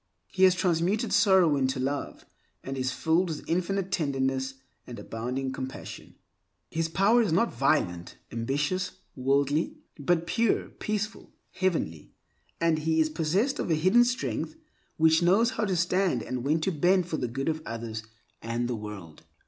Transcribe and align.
He 0.31 0.45
has 0.45 0.55
transmuted 0.55 1.13
sorrow 1.13 1.55
into 1.55 1.79
love, 1.79 2.25
and 2.63 2.75
is 2.75 2.91
filled 2.91 3.29
with 3.29 3.47
infinite 3.47 3.91
tenderness 3.91 4.55
and 4.87 4.97
abounding 4.97 5.51
compassion. 5.51 6.15
His 6.71 6.89
power 6.89 7.21
is 7.21 7.31
not 7.31 7.53
violent, 7.53 8.15
ambitious, 8.31 8.93
worldly, 9.15 9.77
but 9.99 10.25
pure, 10.25 10.69
peaceful, 10.69 11.31
heavenly, 11.51 12.13
and 12.59 12.79
he 12.79 12.99
is 12.99 13.11
possessed 13.11 13.59
of 13.59 13.69
a 13.69 13.75
hidden 13.75 14.03
strength 14.03 14.55
which 14.97 15.21
knows 15.21 15.51
how 15.51 15.65
to 15.65 15.75
stand 15.75 16.23
and 16.23 16.43
when 16.43 16.59
to 16.61 16.71
bend 16.71 17.05
for 17.07 17.17
the 17.17 17.27
good 17.27 17.47
of 17.47 17.61
others 17.63 18.01
and 18.41 18.67
the 18.67 18.75
world. 18.75 19.21